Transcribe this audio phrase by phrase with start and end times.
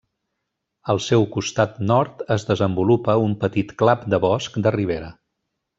[0.93, 5.17] Al seu costat nord es desenvolupa un petit clap de bosc de ribera.